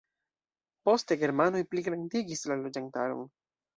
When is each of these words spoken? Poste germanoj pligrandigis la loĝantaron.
Poste 0.89 1.17
germanoj 1.25 1.63
pligrandigis 1.73 2.43
la 2.53 2.59
loĝantaron. 2.63 3.23